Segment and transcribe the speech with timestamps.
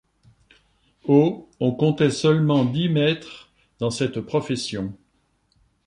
[1.07, 4.97] Au on comptait seulement dix maîtres dans cette profession.